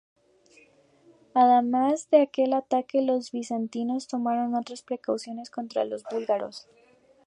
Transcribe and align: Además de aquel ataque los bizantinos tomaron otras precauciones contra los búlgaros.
Además 1.35 2.09
de 2.09 2.21
aquel 2.23 2.53
ataque 2.53 3.03
los 3.03 3.31
bizantinos 3.31 4.07
tomaron 4.07 4.55
otras 4.55 4.81
precauciones 4.81 5.51
contra 5.51 5.85
los 5.85 6.01
búlgaros. 6.11 6.67